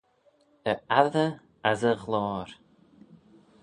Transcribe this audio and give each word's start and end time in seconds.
E 0.71 0.73
attey 0.99 1.31
as 1.71 1.81
e 1.91 1.93
ghloyr. 2.01 2.49